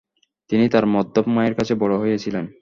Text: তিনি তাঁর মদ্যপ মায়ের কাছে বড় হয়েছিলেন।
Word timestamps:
তিনি 0.49 0.65
তাঁর 0.69 0.85
মদ্যপ 0.85 1.25
মায়ের 1.27 1.53
কাছে 1.55 1.73
বড় 1.75 1.93
হয়েছিলেন। 1.97 2.45